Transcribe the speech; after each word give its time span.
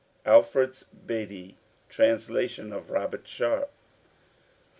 Alfred's 0.25 0.85
'Bede': 0.85 1.57
Translation 1.87 2.73
of 2.73 2.89
Robert 2.89 3.27
Sharp. 3.27 3.69